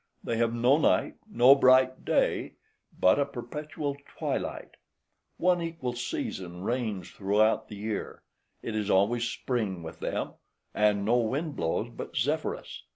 They 0.23 0.37
have 0.37 0.51
no 0.51 0.79
night 0.79 1.17
nor 1.29 1.59
bright 1.59 2.03
day, 2.03 2.55
but 2.99 3.19
a 3.19 3.25
perpetual 3.27 3.95
twilight; 4.17 4.77
one 5.37 5.61
equal 5.61 5.93
season 5.93 6.63
reigns 6.63 7.11
throughout 7.11 7.67
the 7.67 7.75
year; 7.75 8.23
it 8.63 8.75
is 8.75 8.89
always 8.89 9.27
spring 9.29 9.83
with 9.83 9.99
them, 9.99 10.33
and 10.73 11.05
no 11.05 11.17
wind 11.17 11.55
blows 11.55 11.89
but 11.91 12.15
Zephyrus. 12.17 12.81